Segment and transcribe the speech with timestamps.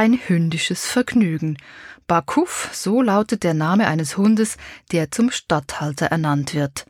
[0.00, 1.58] ein hündisches Vergnügen.
[2.06, 4.56] Bakouf, so lautet der Name eines Hundes,
[4.92, 6.86] der zum Statthalter ernannt wird.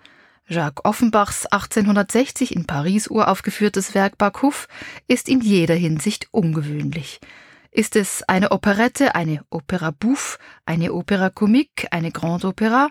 [0.47, 4.69] Jacques Offenbachs 1860 in Paris uraufgeführtes Werk Bakouf
[5.09, 7.19] ist in jeder Hinsicht ungewöhnlich.
[7.73, 12.91] Ist es eine Operette, eine Opera bouffe, eine Opera comique, eine Grande Opera?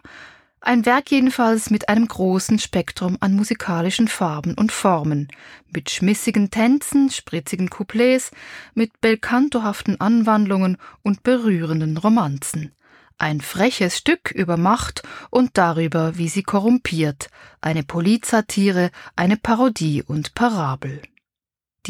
[0.62, 5.30] Ein Werk jedenfalls mit einem großen Spektrum an musikalischen Farben und Formen,
[5.74, 8.32] mit schmissigen Tänzen, spritzigen Couplets,
[8.74, 12.74] mit belcantohaften Anwandlungen und berührenden Romanzen.
[13.18, 17.30] Ein freches Stück über Macht und darüber, wie sie korrumpiert,
[17.62, 21.02] eine Polizatire, eine Parodie und Parabel.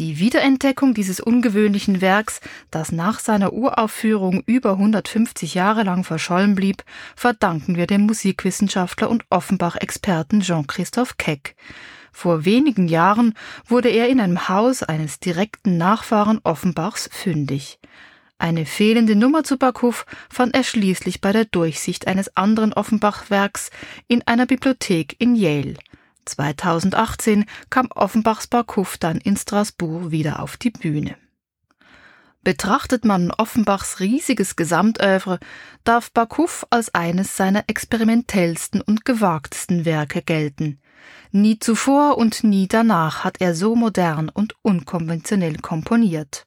[0.00, 2.40] Die Wiederentdeckung dieses ungewöhnlichen Werks,
[2.70, 9.26] das nach seiner Uraufführung über 150 Jahre lang verschollen blieb, verdanken wir dem Musikwissenschaftler und
[9.28, 11.54] Offenbach-Experten Jean-Christophe Keck.
[12.12, 13.34] Vor wenigen Jahren
[13.66, 17.78] wurde er in einem Haus eines direkten Nachfahren Offenbachs fündig.
[18.38, 23.68] Eine fehlende Nummer zu Backhof fand er schließlich bei der Durchsicht eines anderen Offenbach-Werks
[24.08, 25.74] in einer Bibliothek in Yale.
[26.30, 31.16] 2018 kam Offenbachs Backhof dann in Straßburg wieder auf die Bühne.
[32.42, 35.38] Betrachtet man Offenbachs riesiges Gesamtövre,
[35.84, 40.80] darf Backhof als eines seiner experimentellsten und gewagtesten Werke gelten.
[41.32, 46.46] Nie zuvor und nie danach hat er so modern und unkonventionell komponiert.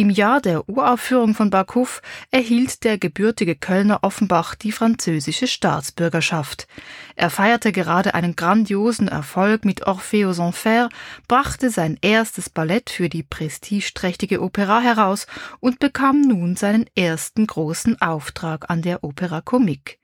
[0.00, 6.66] Im Jahr der Uraufführung von Backhof erhielt der gebürtige Kölner Offenbach die französische Staatsbürgerschaft.
[7.16, 10.88] Er feierte gerade einen grandiosen Erfolg mit Orpheus Enfer,
[11.28, 15.26] brachte sein erstes Ballett für die prestigeträchtige Opera heraus
[15.60, 19.98] und bekam nun seinen ersten großen Auftrag an der Opera Comique.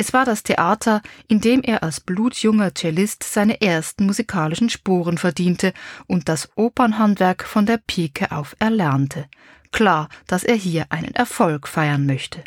[0.00, 5.74] Es war das Theater, in dem er als blutjunger Cellist seine ersten musikalischen Spuren verdiente
[6.06, 9.26] und das Opernhandwerk von der Pike auf erlernte.
[9.72, 12.42] Klar, dass er hier einen Erfolg feiern möchte.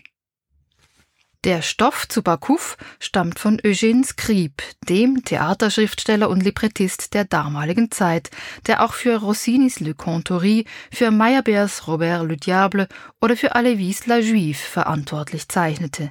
[1.43, 8.31] Der Stoff zu Bakouf stammt von Eugène Scribe, dem Theaterschriftsteller und Librettist der damaligen Zeit,
[8.65, 12.87] der auch für Rossinis Le Contouri, für Meyerbeers Robert le Diable
[13.21, 16.09] oder für Alevis La Juive verantwortlich zeichnete.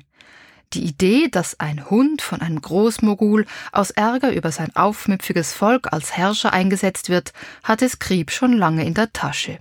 [0.74, 6.16] Die Idee, dass ein Hund von einem Großmogul aus Ärger über sein aufmüpfiges Volk als
[6.16, 9.58] Herrscher eingesetzt wird, hatte Skrib schon lange in der Tasche.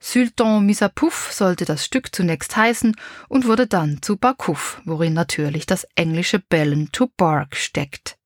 [0.00, 2.94] Sultan Misapouf sollte das Stück zunächst heißen
[3.28, 8.17] und wurde dann zu Bakouf, worin natürlich das englische Bellen to Bark steckt.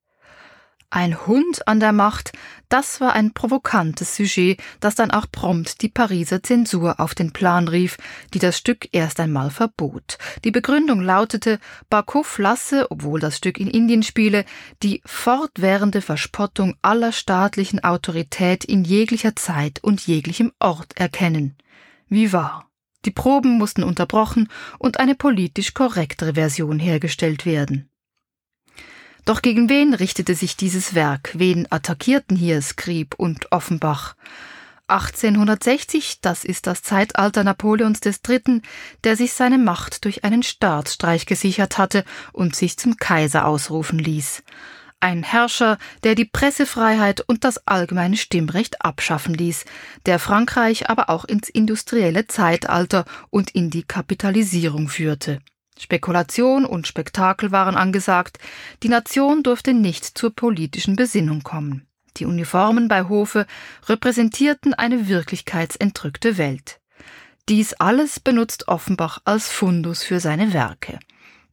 [0.94, 2.32] Ein Hund an der Macht,
[2.68, 7.66] das war ein provokantes Sujet, das dann auch prompt die Pariser Zensur auf den Plan
[7.66, 7.96] rief,
[8.34, 10.18] die das Stück erst einmal verbot.
[10.44, 14.44] Die Begründung lautete, Bakouf lasse, obwohl das Stück in Indien spiele,
[14.82, 21.56] die fortwährende Verspottung aller staatlichen Autorität in jeglicher Zeit und jeglichem Ort erkennen.
[22.08, 22.68] Wie wahr.
[23.06, 27.88] Die Proben mussten unterbrochen und eine politisch korrektere Version hergestellt werden.
[29.24, 31.30] Doch gegen wen richtete sich dieses Werk?
[31.34, 34.16] Wen attackierten hier Skrib und Offenbach?
[34.88, 38.60] 1860, das ist das Zeitalter Napoleons III.,
[39.04, 44.42] der sich seine Macht durch einen Staatsstreich gesichert hatte und sich zum Kaiser ausrufen ließ.
[44.98, 49.64] Ein Herrscher, der die Pressefreiheit und das allgemeine Stimmrecht abschaffen ließ,
[50.06, 55.40] der Frankreich aber auch ins industrielle Zeitalter und in die Kapitalisierung führte.
[55.78, 58.38] Spekulation und Spektakel waren angesagt,
[58.82, 61.86] die Nation durfte nicht zur politischen Besinnung kommen.
[62.18, 63.46] Die Uniformen bei Hofe
[63.88, 66.80] repräsentierten eine wirklichkeitsentrückte Welt.
[67.48, 70.98] Dies alles benutzt Offenbach als Fundus für seine Werke.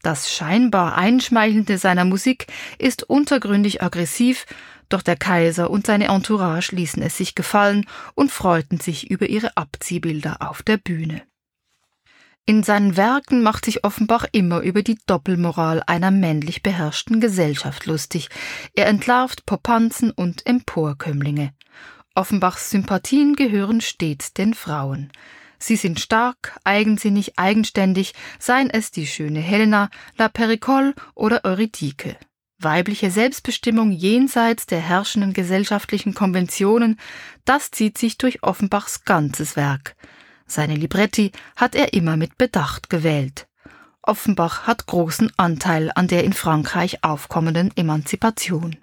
[0.01, 2.47] Das scheinbar Einschmeichelnde seiner Musik
[2.77, 4.45] ist untergründig aggressiv,
[4.87, 9.55] doch der Kaiser und seine Entourage ließen es sich gefallen und freuten sich über ihre
[9.57, 11.21] Abziehbilder auf der Bühne.
[12.49, 18.29] In seinen Werken macht sich Offenbach immer über die Doppelmoral einer männlich beherrschten Gesellschaft lustig.
[18.73, 21.53] Er entlarvt Popanzen und Emporkömmlinge.
[22.15, 25.11] Offenbachs Sympathien gehören stets den Frauen.
[25.59, 32.17] Sie sind stark, eigensinnig, eigenständig, seien es die schöne Helena, La Pericole oder Eurydike.
[32.57, 36.99] Weibliche Selbstbestimmung jenseits der herrschenden gesellschaftlichen Konventionen,
[37.45, 39.95] das zieht sich durch Offenbachs ganzes Werk.
[40.49, 43.47] Seine Libretti hat er immer mit Bedacht gewählt.
[44.01, 48.77] Offenbach hat großen Anteil an der in Frankreich aufkommenden Emanzipation.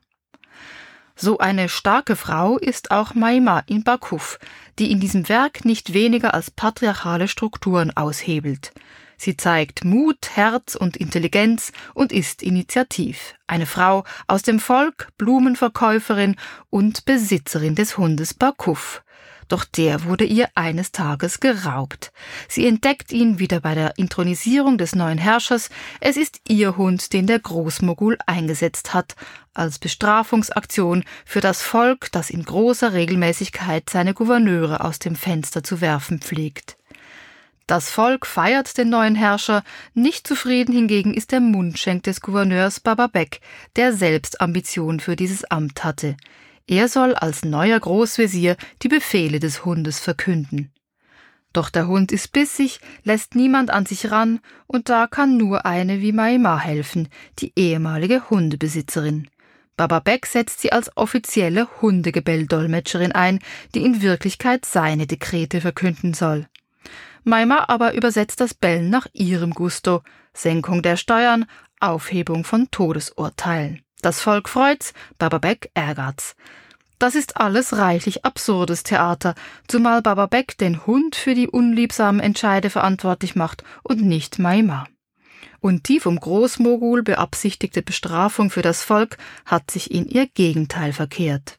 [1.17, 4.39] So eine starke Frau ist auch Maima in Bakouf,
[4.79, 8.73] die in diesem Werk nicht weniger als patriarchale Strukturen aushebelt.
[9.17, 13.35] Sie zeigt Mut, Herz und Intelligenz und ist initiativ.
[13.49, 16.37] Eine Frau aus dem Volk, Blumenverkäuferin
[16.71, 19.03] und Besitzerin des Hundes Bakouf.
[19.49, 22.13] Doch der wurde ihr eines Tages geraubt.
[22.49, 25.71] Sie entdeckt ihn wieder bei der Intronisierung des neuen Herrschers.
[26.01, 29.17] Es ist ihr Hund, den der Großmogul eingesetzt hat,
[29.55, 35.81] als Bestrafungsaktion für das Volk, das in großer Regelmäßigkeit seine Gouverneure aus dem Fenster zu
[35.81, 36.77] werfen pflegt.
[37.67, 43.09] Das Volk feiert den neuen Herrscher, nicht zufrieden hingegen ist der Mundschenk des Gouverneurs Baba
[43.09, 43.41] Beck,
[43.75, 46.17] der selbst Ambition für dieses Amt hatte.
[46.69, 50.73] Er soll als neuer Großvezier die Befehle des Hundes verkünden.
[51.53, 56.03] Doch der Hund ist bissig, lässt niemand an sich ran, und da kann nur eine
[56.03, 57.09] wie Maima helfen,
[57.39, 59.29] die ehemalige Hundebesitzerin.
[59.77, 63.39] Baba Beck setzt sie als offizielle Hundegebelldolmetscherin ein,
[63.75, 66.47] die in Wirklichkeit seine Dekrete verkünden soll.
[67.25, 70.03] Maima aber übersetzt das Bellen nach ihrem Gusto,
[70.35, 71.47] Senkung der Steuern,
[71.81, 73.86] Aufhebung von Todesurteilen.
[74.07, 76.37] Das Volk freut's, Baba Beck ärgert's.
[77.01, 79.35] Das ist alles reichlich absurdes Theater,
[79.67, 84.87] zumal Baba Beck den Hund für die unliebsamen Entscheide verantwortlich macht und nicht Maima.
[85.59, 91.59] Und die vom Großmogul beabsichtigte Bestrafung für das Volk hat sich in ihr Gegenteil verkehrt.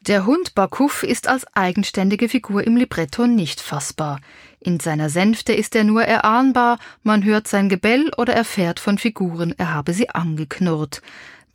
[0.00, 4.20] Der Hund Bakuf ist als eigenständige Figur im Libretto nicht fassbar.
[4.60, 9.54] In seiner Sänfte ist er nur erahnbar, man hört sein Gebell oder erfährt von Figuren,
[9.58, 11.02] er habe sie angeknurrt.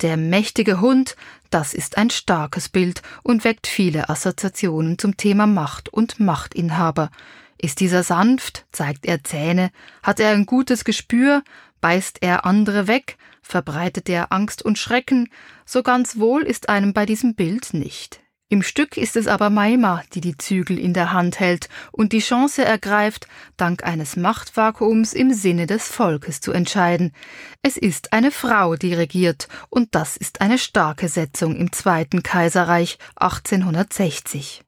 [0.02, 1.18] Der mächtige Hund,
[1.50, 7.10] das ist ein starkes Bild und weckt viele Assoziationen zum Thema Macht und Machtinhaber.
[7.58, 11.44] Ist dieser sanft, zeigt er Zähne, hat er ein gutes Gespür,
[11.82, 15.30] beißt er andere weg, verbreitet er Angst und Schrecken,
[15.66, 18.22] so ganz wohl ist einem bei diesem Bild nicht.
[18.52, 22.20] Im Stück ist es aber Maima, die die Zügel in der Hand hält und die
[22.20, 27.14] Chance ergreift, dank eines Machtvakuums im Sinne des Volkes zu entscheiden.
[27.62, 32.98] Es ist eine Frau, die regiert, und das ist eine starke Setzung im Zweiten Kaiserreich
[33.18, 34.64] 1860.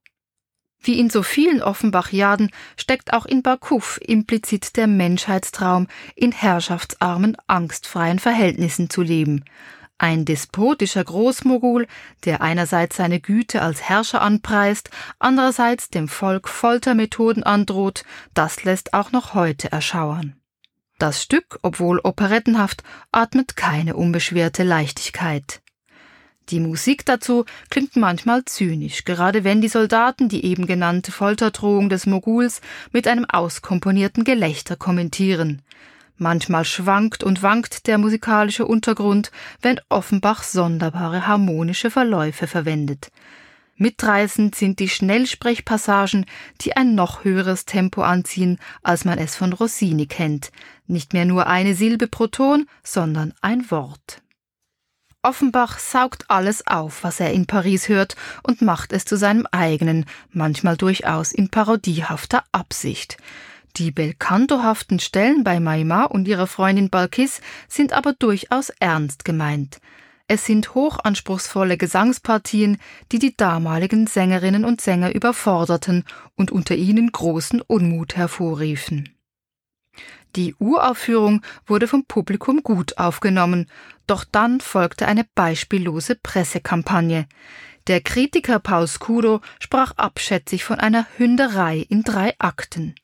[0.83, 8.19] Wie in so vielen Offenbach-Jaden steckt auch in Bakuf implizit der Menschheitstraum, in herrschaftsarmen, angstfreien
[8.19, 9.43] Verhältnissen zu leben.
[10.01, 11.85] Ein despotischer Großmogul,
[12.25, 14.89] der einerseits seine Güte als Herrscher anpreist,
[15.19, 18.03] andererseits dem Volk Foltermethoden androht,
[18.33, 20.35] das lässt auch noch heute erschauern.
[20.97, 22.81] Das Stück, obwohl operettenhaft,
[23.11, 25.61] atmet keine unbeschwerte Leichtigkeit.
[26.49, 32.07] Die Musik dazu klingt manchmal zynisch, gerade wenn die Soldaten die eben genannte Folterdrohung des
[32.07, 32.61] Moguls
[32.91, 35.61] mit einem auskomponierten Gelächter kommentieren.
[36.21, 43.11] Manchmal schwankt und wankt der musikalische Untergrund, wenn Offenbach sonderbare harmonische Verläufe verwendet.
[43.77, 46.27] Mitreißend sind die Schnellsprechpassagen,
[46.61, 50.51] die ein noch höheres Tempo anziehen, als man es von Rossini kennt.
[50.85, 54.21] Nicht mehr nur eine Silbe pro Ton, sondern ein Wort.
[55.23, 60.05] Offenbach saugt alles auf, was er in Paris hört, und macht es zu seinem eigenen,
[60.29, 63.17] manchmal durchaus in parodiehafter Absicht.
[63.77, 69.79] Die belcantohaften Stellen bei Maima und ihrer Freundin Balkis sind aber durchaus ernst gemeint.
[70.27, 72.77] Es sind hochanspruchsvolle Gesangspartien,
[73.11, 79.09] die die damaligen Sängerinnen und Sänger überforderten und unter ihnen großen Unmut hervorriefen.
[80.37, 83.69] Die Uraufführung wurde vom Publikum gut aufgenommen,
[84.07, 87.27] doch dann folgte eine beispiellose Pressekampagne.
[87.87, 92.95] Der Kritiker Paul Scudo sprach abschätzig von einer Hünderei in drei Akten.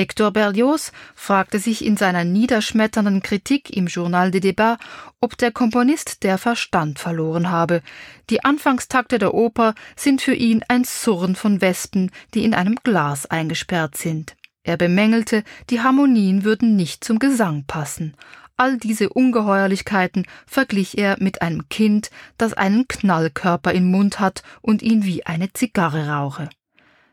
[0.00, 4.78] Hector Berlioz fragte sich in seiner niederschmetternden Kritik im Journal des Débats,
[5.20, 7.82] ob der Komponist der Verstand verloren habe.
[8.30, 13.26] Die Anfangstakte der Oper sind für ihn ein Surren von Wespen, die in einem Glas
[13.26, 14.36] eingesperrt sind.
[14.62, 18.16] Er bemängelte, die Harmonien würden nicht zum Gesang passen.
[18.56, 24.80] All diese Ungeheuerlichkeiten verglich er mit einem Kind, das einen Knallkörper im Mund hat und
[24.80, 26.48] ihn wie eine Zigarre rauche.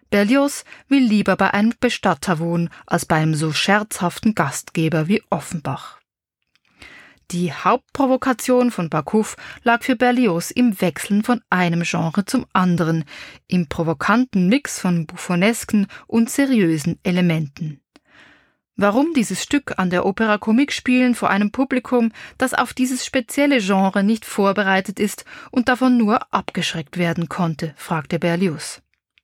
[0.09, 5.99] Berlioz will lieber bei einem Bestatter wohnen als bei einem so scherzhaften Gastgeber wie Offenbach.
[7.31, 13.03] Die Hauptprovokation von Bakuff lag für Berlioz im Wechseln von einem Genre zum anderen,
[13.47, 17.81] im provokanten Mix von buffonesken und seriösen Elementen.
[18.77, 23.59] Warum dieses Stück an der Opera Comique spielen vor einem Publikum, das auf dieses spezielle
[23.59, 28.81] Genre nicht vorbereitet ist und davon nur abgeschreckt werden konnte, fragte Berlioz.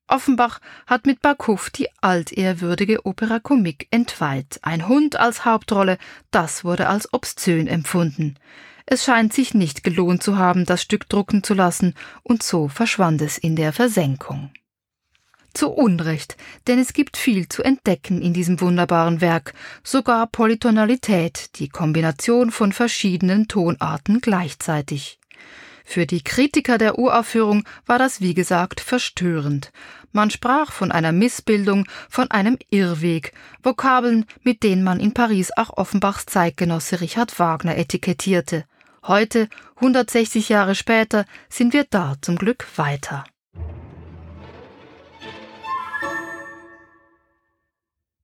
[0.07, 4.59] Offenbach hat mit Bakuff die altehrwürdige Opera Comique entweiht.
[4.61, 5.97] Ein Hund als Hauptrolle,
[6.31, 8.35] das wurde als obszön empfunden.
[8.85, 13.21] Es scheint sich nicht gelohnt zu haben, das Stück drucken zu lassen, und so verschwand
[13.21, 14.51] es in der Versenkung.
[15.53, 16.35] Zu Unrecht,
[16.67, 22.73] denn es gibt viel zu entdecken in diesem wunderbaren Werk, sogar Polytonalität, die Kombination von
[22.73, 25.19] verschiedenen Tonarten gleichzeitig.
[25.83, 29.71] Für die Kritiker der Uraufführung war das wie gesagt verstörend.
[30.11, 35.77] Man sprach von einer Missbildung, von einem Irrweg, Vokabeln, mit denen man in Paris auch
[35.77, 38.65] Offenbachs Zeitgenosse Richard Wagner etikettierte.
[39.05, 43.25] Heute, 160 Jahre später, sind wir da zum Glück weiter.